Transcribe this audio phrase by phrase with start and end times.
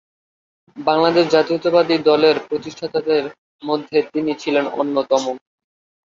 [0.77, 3.23] বাংলাদেশ জাতীয়তাবাদী দলের প্রতিষ্ঠাতাদের
[3.63, 5.23] মধ্যে তিনি ছিলেন অন্যতম।